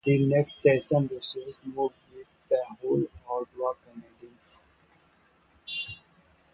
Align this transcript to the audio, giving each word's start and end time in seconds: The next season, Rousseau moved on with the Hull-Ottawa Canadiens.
The 0.03 0.17
next 0.25 0.53
season, 0.55 1.07
Rousseau 1.13 1.45
moved 1.63 1.77
on 1.77 1.91
with 2.15 2.27
the 2.49 2.63
Hull-Ottawa 3.27 3.73
Canadiens. 3.85 4.59